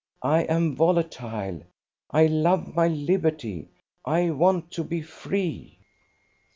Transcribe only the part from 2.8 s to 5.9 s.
liberty. I want to be free